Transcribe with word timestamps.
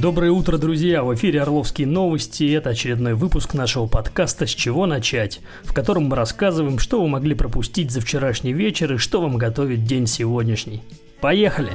Доброе 0.00 0.30
утро, 0.30 0.58
друзья! 0.58 1.02
В 1.02 1.14
эфире 1.14 1.42
Орловские 1.42 1.86
новости. 1.86 2.50
Это 2.54 2.70
очередной 2.70 3.14
выпуск 3.14 3.54
нашего 3.54 3.86
подкаста 3.86 4.46
«С 4.46 4.50
чего 4.50 4.86
начать?», 4.86 5.40
в 5.62 5.74
котором 5.74 6.04
мы 6.04 6.16
рассказываем, 6.16 6.78
что 6.78 7.02
вы 7.02 7.08
могли 7.08 7.34
пропустить 7.34 7.90
за 7.90 8.00
вчерашний 8.00 8.52
вечер 8.52 8.94
и 8.94 8.96
что 8.96 9.20
вам 9.20 9.36
готовит 9.36 9.84
день 9.84 10.06
сегодняшний. 10.06 10.82
Поехали! 11.20 11.72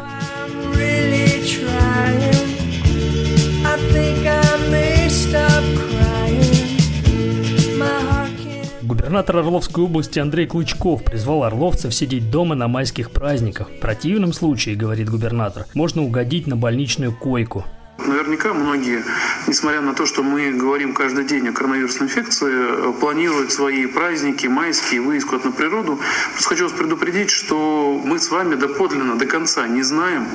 Губернатор 9.06 9.38
Орловской 9.38 9.84
области 9.84 10.18
Андрей 10.18 10.48
Клычков 10.48 11.04
призвал 11.04 11.44
орловцев 11.44 11.94
сидеть 11.94 12.32
дома 12.32 12.56
на 12.56 12.68
майских 12.68 13.12
праздниках. 13.12 13.70
В 13.70 13.80
противном 13.80 14.34
случае, 14.34 14.76
говорит 14.76 15.12
губернатор, 15.12 15.68
можно 15.76 16.02
угодить 16.02 16.48
на 16.48 16.56
больничную 16.56 17.16
койку. 17.16 17.64
Наверняка 18.00 18.52
многие, 18.56 19.04
несмотря 19.46 19.82
на 19.82 19.94
то, 19.94 20.08
что 20.08 20.24
мы 20.24 20.52
говорим 20.54 20.96
каждый 20.96 21.26
день 21.26 21.48
о 21.48 21.54
коронавирусной 21.54 22.08
инфекции, 22.08 23.00
планируют 23.00 23.52
свои 23.52 23.86
праздники, 23.86 24.48
майские, 24.48 25.02
выезд 25.02 25.32
на 25.32 25.52
природу. 25.52 26.00
Просто 26.32 26.50
хочу 26.50 26.64
вас 26.64 26.74
предупредить, 26.74 27.30
что 27.30 28.02
мы 28.04 28.18
с 28.18 28.32
вами 28.32 28.56
доподлинно, 28.56 29.20
до 29.20 29.28
конца 29.28 29.68
не 29.68 29.84
знаем, 29.84 30.28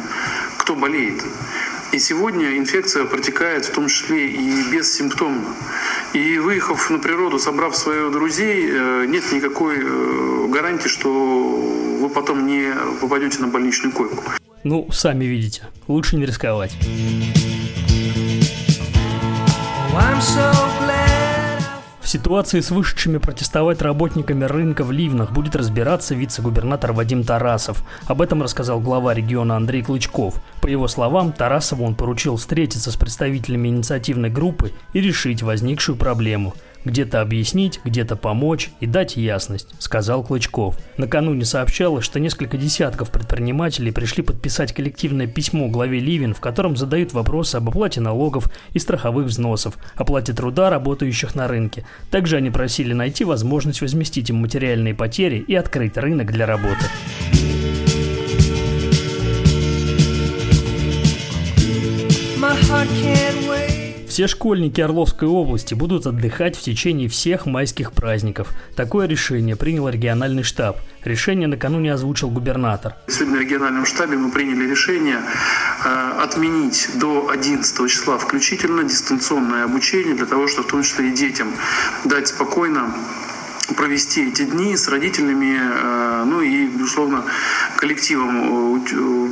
кто 0.59 0.77
болеет. 0.77 1.25
И 1.93 1.99
сегодня 1.99 2.57
инфекция 2.57 3.05
протекает 3.05 3.65
в 3.65 3.73
том 3.73 3.89
числе 3.89 4.29
и 4.29 4.71
бессимптомно. 4.71 5.57
И 6.13 6.39
выехав 6.39 6.89
на 6.89 7.01
природу, 7.01 7.39
собрав 7.39 7.77
своих 7.77 8.13
друзей, 8.13 8.69
э, 8.71 9.07
нет 9.09 9.25
никакой 9.33 9.79
э, 9.79 10.47
гарантии, 10.49 10.89
что 10.89 11.11
вы 11.11 12.09
потом 12.09 12.47
не 12.47 12.73
попадете 13.01 13.41
на 13.41 13.49
больничную 13.49 13.93
койку. 13.93 14.23
Ну, 14.63 14.89
сами 14.93 15.25
видите, 15.25 15.63
лучше 15.89 16.17
не 16.17 16.27
рисковать. 16.27 16.77
В 19.91 19.97
ситуации 22.11 22.61
с 22.61 22.71
вышедшими 22.71 23.19
протестовать 23.19 23.81
работниками 23.81 24.45
рынка 24.45 24.83
в 24.83 24.91
Ливнах 24.91 25.31
будет 25.31 25.55
разбираться 25.55 26.15
вице-губернатор 26.15 26.93
Вадим 26.93 27.23
Тарасов. 27.23 27.85
Об 28.07 28.21
этом 28.21 28.43
рассказал 28.43 28.81
глава 28.81 29.15
региона 29.15 29.57
Андрей 29.57 29.83
Клычков. 29.83 30.43
По 30.61 30.67
его 30.67 30.89
словам, 30.89 31.33
Тарасову 31.33 31.85
он 31.85 31.95
поручил 31.95 32.37
встретиться 32.37 32.91
с 32.91 32.97
представителями 32.97 33.69
инициативной 33.69 34.29
группы 34.29 34.73
и 34.93 35.01
решить 35.01 35.43
возникшую 35.43 35.97
проблему– 35.97 36.55
где-то 36.85 37.21
объяснить, 37.21 37.81
где-то 37.85 38.17
помочь 38.17 38.71
и 38.81 38.87
дать 38.87 39.17
ясность, 39.17 39.69
сказал 39.79 40.23
Клычков. 40.25 40.79
Накануне 40.97 41.45
сообщалось, 41.45 42.05
что 42.05 42.21
несколько 42.21 42.57
десятков 42.57 43.11
предпринимателей 43.11 43.93
пришли 43.93 44.23
подписать 44.23 44.73
коллективное 44.73 45.27
письмо 45.27 45.69
главе 45.69 46.01
Ливен, 46.01 46.35
в 46.35 46.41
котором 46.41 46.77
задают 46.77 47.13
вопросы 47.13 47.57
об 47.57 47.69
оплате 47.69 48.01
налогов 48.01 48.51
и 48.73 48.79
страховых 48.79 49.27
взносов, 49.27 49.77
оплате 49.95 50.33
труда 50.33 50.71
работающих 50.71 51.35
на 51.35 51.49
рынке. 51.49 51.85
Также 52.11 52.37
они 52.37 52.51
просили 52.51 52.93
найти 52.93 53.25
возможность 53.25 53.81
возместить 53.81 54.31
им 54.31 54.37
материальные 54.37 54.95
потери 54.95 55.39
и 55.39 55.55
открыть 55.55 55.97
рынок 55.97 56.33
для 56.33 56.47
работы. 56.47 56.85
My 62.41 62.57
heart 62.57 62.89
can't 63.03 63.49
wait. 63.49 63.60
Все 64.11 64.27
школьники 64.27 64.81
Орловской 64.81 65.29
области 65.29 65.73
будут 65.75 66.05
отдыхать 66.05 66.57
в 66.57 66.61
течение 66.61 67.09
всех 67.09 67.47
майских 67.47 67.93
праздников. 67.93 68.49
Такое 68.75 69.07
решение 69.07 69.55
принял 69.55 69.89
региональный 69.89 70.43
штаб. 70.43 70.79
Решение 71.05 71.47
накануне 71.47 71.95
озвучил 71.95 72.29
губернатор. 72.29 72.97
Сегодня 73.07 73.37
на 73.37 73.41
региональном 73.41 73.87
штабе 73.87 74.17
мы 74.17 74.33
приняли 74.33 74.69
решение 74.69 75.21
э, 75.85 76.13
отменить 76.25 76.91
до 76.97 77.31
11 77.31 77.89
числа 77.89 78.19
включительно 78.19 78.83
дистанционное 78.83 79.65
обучение 79.65 80.17
для 80.17 80.27
того, 80.27 80.49
чтобы 80.49 80.67
в 80.67 80.71
том 80.73 80.83
числе 80.83 81.11
и 81.11 81.13
детям 81.13 81.55
дать 82.05 82.27
спокойно 82.27 82.93
провести 83.75 84.29
эти 84.29 84.45
дни 84.45 84.77
с 84.77 84.89
родителями, 84.89 85.59
э, 85.59 86.25
ну 86.25 86.41
и, 86.41 86.67
безусловно, 86.67 87.25
коллективом 87.77 88.85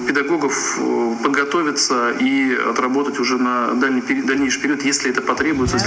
педагогов 0.06 0.78
э, 0.80 1.14
подготовиться 1.22 2.10
и 2.20 2.54
отработать 2.70 3.18
уже 3.18 3.38
на 3.38 3.74
дальний, 3.74 4.02
дальнейший 4.22 4.62
период, 4.62 4.84
если 4.84 5.10
это 5.10 5.22
потребуется. 5.22 5.78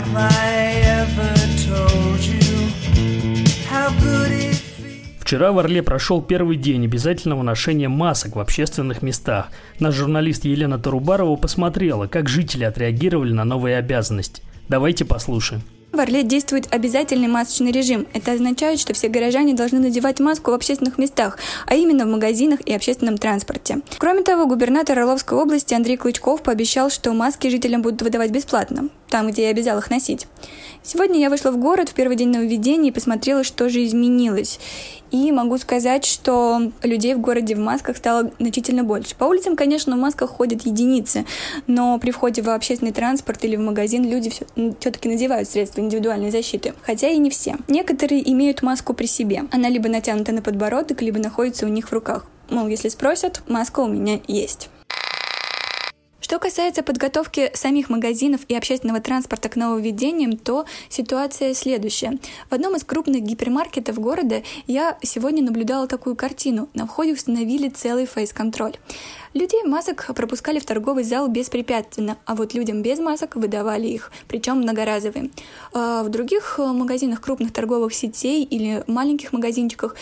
Вчера 5.19 5.53
в 5.53 5.59
Орле 5.59 5.81
прошел 5.81 6.21
первый 6.21 6.57
день 6.57 6.83
обязательного 6.85 7.41
ношения 7.41 7.87
масок 7.87 8.35
в 8.35 8.39
общественных 8.39 9.01
местах. 9.01 9.47
Наш 9.79 9.95
журналист 9.95 10.43
Елена 10.43 10.77
Тарубарова 10.77 11.37
посмотрела, 11.37 12.07
как 12.07 12.27
жители 12.27 12.65
отреагировали 12.65 13.31
на 13.31 13.45
новые 13.45 13.77
обязанности. 13.77 14.43
Давайте 14.67 15.05
послушаем. 15.05 15.61
В 15.91 15.99
Орле 15.99 16.23
действует 16.23 16.73
обязательный 16.73 17.27
масочный 17.27 17.71
режим. 17.71 18.07
Это 18.13 18.31
означает, 18.31 18.79
что 18.79 18.93
все 18.93 19.09
горожане 19.09 19.53
должны 19.53 19.79
надевать 19.79 20.21
маску 20.21 20.51
в 20.51 20.53
общественных 20.53 20.97
местах, 20.97 21.37
а 21.67 21.75
именно 21.75 22.05
в 22.05 22.09
магазинах 22.09 22.61
и 22.61 22.73
общественном 22.73 23.17
транспорте. 23.17 23.81
Кроме 23.97 24.23
того, 24.23 24.45
губернатор 24.45 24.97
Орловской 24.97 25.37
области 25.37 25.73
Андрей 25.73 25.97
Клычков 25.97 26.43
пообещал, 26.43 26.89
что 26.89 27.11
маски 27.11 27.49
жителям 27.49 27.81
будут 27.81 28.01
выдавать 28.03 28.31
бесплатно, 28.31 28.87
там, 29.09 29.27
где 29.27 29.43
и 29.43 29.51
обязал 29.51 29.79
их 29.79 29.89
носить. 29.89 30.27
Сегодня 30.81 31.19
я 31.19 31.29
вышла 31.29 31.51
в 31.51 31.57
город 31.57 31.89
в 31.89 31.93
первый 31.93 32.15
день 32.15 32.29
нововведения 32.29 32.89
и 32.89 32.93
посмотрела, 32.93 33.43
что 33.43 33.67
же 33.67 33.83
изменилось. 33.83 34.59
И 35.11 35.29
могу 35.33 35.57
сказать, 35.57 36.05
что 36.05 36.71
людей 36.83 37.15
в 37.15 37.19
городе 37.19 37.53
в 37.53 37.59
масках 37.59 37.97
стало 37.97 38.31
значительно 38.39 38.85
больше. 38.85 39.13
По 39.13 39.25
улицам, 39.25 39.57
конечно, 39.57 39.95
в 39.97 39.99
масках 39.99 40.29
ходят 40.29 40.61
единицы, 40.65 41.25
но 41.67 41.99
при 41.99 42.11
входе 42.11 42.41
в 42.41 42.49
общественный 42.49 42.93
транспорт 42.93 43.43
или 43.43 43.57
в 43.57 43.59
магазин 43.59 44.09
люди 44.09 44.31
все-таки 44.79 45.09
надевают 45.09 45.49
средства 45.49 45.80
индивидуальной 45.81 46.31
защиты. 46.31 46.73
Хотя 46.81 47.09
и 47.09 47.17
не 47.17 47.29
все. 47.29 47.57
Некоторые 47.67 48.29
имеют 48.31 48.61
маску 48.61 48.93
при 48.93 49.05
себе. 49.05 49.43
Она 49.51 49.69
либо 49.69 49.89
натянута 49.89 50.31
на 50.31 50.41
подбородок, 50.41 51.01
либо 51.01 51.19
находится 51.19 51.65
у 51.65 51.69
них 51.69 51.89
в 51.89 51.93
руках. 51.93 52.25
Мол, 52.49 52.67
если 52.67 52.89
спросят, 52.89 53.41
маска 53.47 53.79
у 53.79 53.87
меня 53.87 54.19
есть. 54.27 54.69
Что 56.31 56.39
касается 56.39 56.81
подготовки 56.81 57.51
самих 57.53 57.89
магазинов 57.89 58.39
и 58.47 58.55
общественного 58.55 59.01
транспорта 59.01 59.49
к 59.49 59.57
нововведениям, 59.57 60.37
то 60.37 60.65
ситуация 60.87 61.53
следующая. 61.53 62.19
В 62.49 62.53
одном 62.53 62.77
из 62.77 62.85
крупных 62.85 63.21
гипермаркетов 63.23 63.99
города 63.99 64.41
я 64.65 64.97
сегодня 65.01 65.43
наблюдала 65.43 65.87
такую 65.87 66.15
картину. 66.15 66.69
На 66.73 66.87
входе 66.87 67.11
установили 67.11 67.67
целый 67.67 68.05
фейс-контроль. 68.05 68.77
Людей 69.33 69.63
масок 69.63 70.09
пропускали 70.15 70.59
в 70.59 70.65
торговый 70.65 71.03
зал 71.03 71.27
беспрепятственно, 71.27 72.17
а 72.25 72.35
вот 72.35 72.53
людям 72.53 72.81
без 72.81 72.99
масок 72.99 73.35
выдавали 73.35 73.87
их, 73.87 74.09
причем 74.29 74.59
многоразовые. 74.59 75.31
А 75.73 76.01
в 76.01 76.07
других 76.07 76.59
магазинах 76.59 77.19
крупных 77.19 77.51
торговых 77.51 77.93
сетей 77.93 78.45
или 78.45 78.85
маленьких 78.87 79.33
магазинчиках 79.33 79.97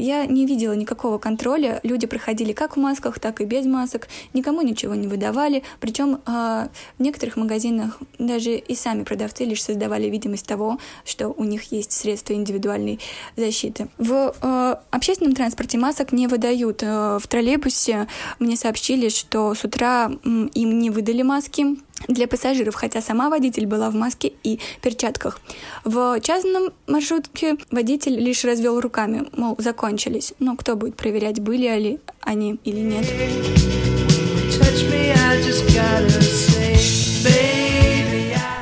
я 0.00 0.26
не 0.26 0.46
видела 0.46 0.72
никакого 0.72 1.18
контроля. 1.18 1.80
Люди 1.82 2.06
проходили 2.06 2.52
как 2.52 2.76
в 2.76 2.80
масках, 2.80 3.18
так 3.18 3.40
и 3.40 3.44
без 3.44 3.66
масок. 3.66 4.08
Никому 4.32 4.62
ничего 4.62 4.94
не 4.94 5.06
выдавали. 5.06 5.62
Причем 5.80 6.20
э, 6.26 6.68
в 6.98 7.02
некоторых 7.02 7.36
магазинах 7.36 7.98
даже 8.18 8.56
и 8.56 8.74
сами 8.74 9.04
продавцы 9.04 9.44
лишь 9.44 9.62
создавали 9.62 10.08
видимость 10.08 10.46
того, 10.46 10.78
что 11.04 11.28
у 11.28 11.44
них 11.44 11.72
есть 11.72 11.92
средства 11.92 12.34
индивидуальной 12.34 13.00
защиты. 13.36 13.88
В 13.98 14.34
э, 14.40 14.76
общественном 14.90 15.34
транспорте 15.34 15.78
масок 15.78 16.12
не 16.12 16.26
выдают. 16.26 16.82
Э, 16.82 17.18
в 17.20 17.26
троллейбусе 17.28 18.08
мне 18.38 18.56
сообщили, 18.56 19.08
что 19.08 19.54
с 19.54 19.64
утра 19.64 20.10
им 20.24 20.78
не 20.78 20.90
выдали 20.90 21.22
маски 21.22 21.78
для 22.08 22.26
пассажиров, 22.26 22.74
хотя 22.74 23.00
сама 23.00 23.30
водитель 23.30 23.66
была 23.66 23.90
в 23.90 23.94
маске 23.94 24.32
и 24.42 24.60
перчатках. 24.82 25.40
В 25.84 26.20
частном 26.20 26.70
маршрутке 26.86 27.56
водитель 27.70 28.18
лишь 28.18 28.44
развел 28.44 28.80
руками, 28.80 29.28
мол, 29.36 29.56
закончились. 29.58 30.34
Но 30.38 30.56
кто 30.56 30.76
будет 30.76 30.96
проверять, 30.96 31.40
были 31.40 31.78
ли 31.78 31.98
они 32.22 32.58
или 32.64 32.80
нет? 32.80 33.06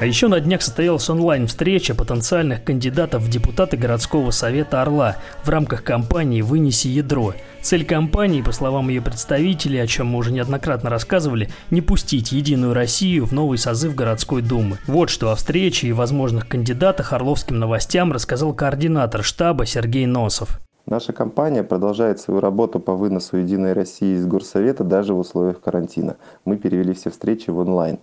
А 0.00 0.06
еще 0.06 0.29
на 0.29 0.39
днях 0.39 0.62
состоялась 0.62 1.11
онлайн-встреча 1.11 1.93
потенциальных 1.93 2.62
кандидатов 2.62 3.23
в 3.23 3.29
депутаты 3.29 3.77
городского 3.77 4.31
совета 4.31 4.81
Орла 4.81 5.17
в 5.43 5.49
рамках 5.49 5.83
кампании 5.83 6.41
«Вынеси 6.41 6.87
ядро». 6.87 7.35
Цель 7.62 7.85
кампании, 7.85 8.41
по 8.41 8.53
словам 8.53 8.91
ее 8.91 9.03
представителей, 9.03 9.81
о 9.81 9.89
чем 9.89 10.06
мы 10.06 10.19
уже 10.19 10.31
неоднократно 10.31 10.89
рассказывали, 10.89 11.50
не 11.73 11.81
пустить 11.81 12.31
«Единую 12.31 12.75
Россию» 12.75 13.27
в 13.27 13.33
новый 13.33 13.59
созыв 13.59 13.97
городской 13.97 14.41
думы. 14.41 14.79
Вот 14.87 15.11
что 15.11 15.33
о 15.33 15.35
встрече 15.35 15.89
и 15.89 15.93
возможных 15.93 16.47
кандидатах 16.47 17.12
Орловским 17.12 17.59
новостям 17.59 18.12
рассказал 18.12 18.55
координатор 18.55 19.25
штаба 19.25 19.67
Сергей 19.67 20.06
Носов. 20.06 20.61
Наша 20.87 21.12
компания 21.12 21.65
продолжает 21.65 22.21
свою 22.21 22.41
работу 22.41 22.79
по 22.79 22.95
выносу 22.95 23.39
«Единой 23.39 23.73
России» 23.73 24.15
из 24.15 24.25
Горсовета 24.27 24.85
даже 24.85 25.12
в 25.12 25.19
условиях 25.19 25.61
карантина. 25.61 26.17
Мы 26.45 26.56
перевели 26.56 26.95
все 26.95 27.11
встречи 27.11 27.50
в 27.50 27.59
онлайн. 27.59 27.99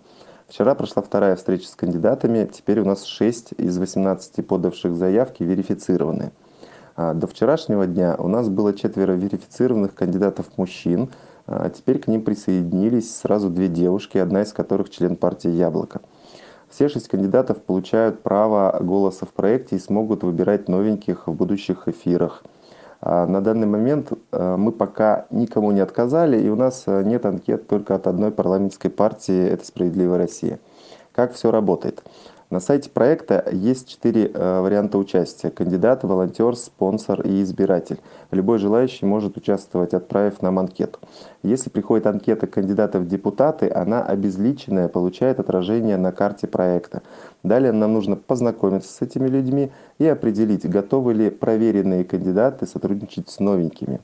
Вчера 0.56 0.74
прошла 0.74 1.04
вторая 1.04 1.36
встреча 1.36 1.68
с 1.68 1.76
кандидатами, 1.76 2.50
теперь 2.50 2.80
у 2.80 2.86
нас 2.86 3.04
6 3.04 3.56
из 3.58 3.78
18 3.78 4.48
подавших 4.48 4.96
заявки 4.96 5.44
верифицированы. 5.44 6.32
А 6.96 7.14
до 7.14 7.28
вчерашнего 7.28 7.86
дня 7.86 8.16
у 8.18 8.30
нас 8.30 8.48
было 8.48 8.74
четверо 8.74 9.12
верифицированных 9.12 9.94
кандидатов 9.94 10.46
мужчин. 10.56 11.10
А 11.46 11.70
теперь 11.70 12.00
к 12.00 12.08
ним 12.08 12.24
присоединились 12.24 13.14
сразу 13.18 13.50
две 13.50 13.68
девушки, 13.68 14.18
одна 14.18 14.44
из 14.44 14.54
которых 14.54 14.90
член 14.90 15.18
партии 15.18 15.50
«Яблоко». 15.50 16.00
Все 16.70 16.88
шесть 16.88 17.10
кандидатов 17.10 17.62
получают 17.62 18.24
право 18.24 18.78
голоса 18.80 19.26
в 19.26 19.34
проекте 19.34 19.76
и 19.76 19.80
смогут 19.80 20.24
выбирать 20.24 20.70
новеньких 20.70 21.28
в 21.28 21.34
будущих 21.34 21.90
эфирах. 21.90 22.46
А 23.02 23.26
на 23.28 23.42
данный 23.42 23.68
момент 23.68 24.12
э, 24.32 24.56
мы 24.58 24.72
пока 24.72 25.26
никому 25.30 25.72
не 25.72 25.82
отказали, 25.82 26.42
и 26.42 26.50
у 26.50 26.56
нас 26.56 26.84
э, 26.88 27.04
нет 27.04 27.26
анкет 27.26 27.68
только 27.68 27.96
от 27.96 28.08
одной 28.08 28.32
парламентской 28.32 28.90
партии 28.90 29.48
«Это 29.48 29.66
справедливая 29.66 30.18
Россия». 30.18 30.60
Как 31.14 31.34
все 31.34 31.52
работает? 31.52 32.04
На 32.56 32.62
сайте 32.62 32.90
проекта 32.90 33.44
есть 33.52 33.90
четыре 33.90 34.32
э, 34.34 34.62
варианта 34.62 34.98
участия. 34.98 35.50
Кандидат, 35.50 36.06
волонтер, 36.06 36.56
спонсор 36.56 37.20
и 37.20 37.44
избиратель. 37.44 38.00
Любой 38.32 38.60
желающий 38.60 39.06
может 39.06 39.36
участвовать, 39.36 39.94
отправив 39.94 40.42
нам 40.42 40.58
анкету. 40.58 41.00
Если 41.44 41.70
приходит 41.70 42.08
анкета 42.08 42.48
кандидата 42.48 43.00
в 43.00 43.10
депутаты, 43.10 43.70
она 43.70 44.06
обезличенная, 44.06 44.88
получает 44.88 45.42
отражение 45.42 45.98
на 45.98 46.14
карте 46.14 46.48
проекта. 46.48 47.02
Далее 47.44 47.74
нам 47.74 47.92
нужно 47.92 48.16
познакомиться 48.16 48.90
с 48.90 49.02
этими 49.02 49.28
людьми 49.28 49.70
и 50.00 50.08
определить, 50.08 50.66
готовы 50.66 51.14
ли 51.14 51.32
проверенные 51.32 52.06
кандидаты 52.06 52.66
сотрудничать 52.68 53.28
с 53.28 53.42
новенькими. 53.42 54.00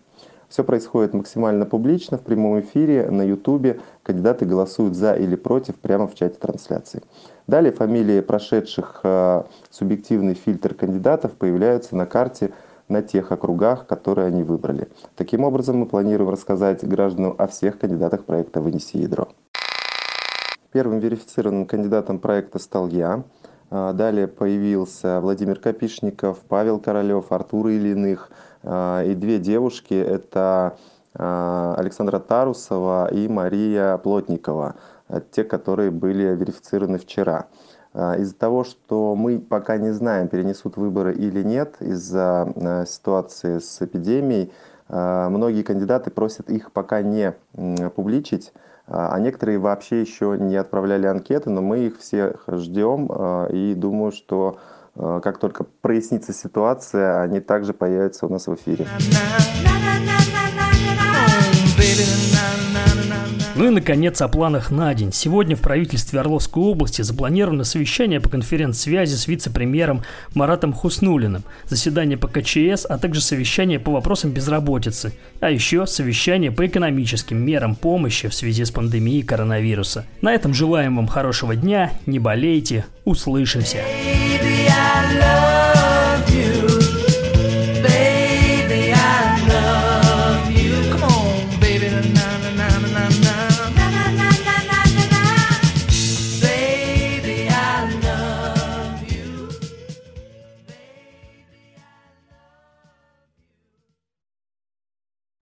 Все 0.51 0.65
происходит 0.65 1.13
максимально 1.13 1.65
публично, 1.65 2.17
в 2.17 2.23
прямом 2.23 2.59
эфире, 2.59 3.09
на 3.09 3.21
ютубе. 3.21 3.79
Кандидаты 4.03 4.43
голосуют 4.43 4.97
за 4.97 5.13
или 5.13 5.37
против 5.37 5.75
прямо 5.77 6.09
в 6.09 6.13
чате 6.13 6.35
трансляции. 6.37 7.03
Далее 7.47 7.71
фамилии 7.71 8.19
прошедших 8.19 8.99
э, 9.03 9.43
субъективный 9.69 10.33
фильтр 10.33 10.73
кандидатов 10.73 11.31
появляются 11.37 11.95
на 11.95 12.05
карте 12.05 12.51
на 12.89 13.01
тех 13.01 13.31
округах, 13.31 13.87
которые 13.87 14.27
они 14.27 14.43
выбрали. 14.43 14.89
Таким 15.15 15.45
образом, 15.45 15.77
мы 15.77 15.85
планируем 15.85 16.29
рассказать 16.29 16.85
гражданам 16.85 17.33
о 17.37 17.47
всех 17.47 17.79
кандидатах 17.79 18.25
проекта 18.25 18.59
«Вынеси 18.59 18.97
ядро». 18.97 19.29
Первым 20.73 20.99
верифицированным 20.99 21.65
кандидатом 21.65 22.19
проекта 22.19 22.59
стал 22.59 22.89
я. 22.89 23.23
А, 23.69 23.93
далее 23.93 24.27
появился 24.27 25.21
Владимир 25.21 25.57
Капишников, 25.59 26.39
Павел 26.49 26.77
Королев, 26.77 27.31
Артур 27.31 27.69
Ильиных 27.69 28.29
и 28.63 29.13
две 29.15 29.39
девушки. 29.39 29.93
Это 29.93 30.77
а, 31.13 31.75
Александра 31.77 32.19
Тарусова 32.19 33.11
и 33.11 33.27
Мария 33.27 33.97
Плотникова, 33.97 34.75
те, 35.31 35.43
которые 35.43 35.91
были 35.91 36.35
верифицированы 36.35 36.97
вчера. 36.97 37.47
Из-за 37.93 38.35
того, 38.35 38.63
что 38.63 39.15
мы 39.15 39.37
пока 39.37 39.77
не 39.77 39.91
знаем, 39.91 40.29
перенесут 40.29 40.77
выборы 40.77 41.13
или 41.13 41.43
нет, 41.43 41.75
из-за 41.81 42.85
ситуации 42.87 43.59
с 43.59 43.81
эпидемией, 43.81 44.53
многие 44.87 45.63
кандидаты 45.63 46.09
просят 46.09 46.49
их 46.49 46.71
пока 46.71 47.01
не 47.01 47.33
публичить, 47.93 48.53
а 48.93 49.17
некоторые 49.19 49.57
вообще 49.57 50.01
еще 50.01 50.35
не 50.37 50.57
отправляли 50.57 51.05
анкеты, 51.05 51.49
но 51.49 51.61
мы 51.61 51.79
их 51.79 51.99
всех 51.99 52.43
ждем 52.47 53.09
а, 53.09 53.47
и 53.47 53.73
думаю, 53.73 54.11
что 54.11 54.57
а, 54.57 54.80
как 54.95 55.39
только 55.39 55.65
прояснится 55.81 56.33
ситуация, 56.33 57.21
они 57.21 57.39
также 57.39 57.73
появятся 57.73 58.25
у 58.25 58.29
нас 58.29 58.47
в 58.47 58.55
эфире. 58.55 58.87
Ну 63.61 63.67
и, 63.67 63.69
наконец, 63.69 64.19
о 64.21 64.27
планах 64.27 64.71
на 64.71 64.91
день. 64.95 65.11
Сегодня 65.13 65.55
в 65.55 65.61
правительстве 65.61 66.19
Орловской 66.19 66.63
области 66.63 67.03
запланировано 67.03 67.63
совещание 67.63 68.19
по 68.19 68.27
конференц-связи 68.27 69.13
с 69.13 69.27
вице-премьером 69.27 70.01
Маратом 70.33 70.73
Хуснулиным, 70.73 71.43
заседание 71.67 72.17
по 72.17 72.27
КЧС, 72.27 72.87
а 72.89 72.97
также 72.97 73.21
совещание 73.21 73.79
по 73.79 73.91
вопросам 73.91 74.31
безработицы, 74.31 75.13
а 75.41 75.51
еще 75.51 75.85
совещание 75.85 76.51
по 76.51 76.65
экономическим 76.65 77.37
мерам 77.37 77.75
помощи 77.75 78.29
в 78.29 78.33
связи 78.33 78.65
с 78.65 78.71
пандемией 78.71 79.21
коронавируса. 79.21 80.05
На 80.21 80.33
этом 80.33 80.55
желаем 80.55 80.95
вам 80.95 81.05
хорошего 81.05 81.55
дня, 81.55 81.91
не 82.07 82.17
болейте, 82.17 82.85
услышимся. 83.05 83.83